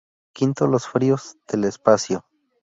V 0.35 0.55
Los 0.67 0.87
fríos 0.87 1.37
del 1.47 1.65
espacio. 1.65 2.25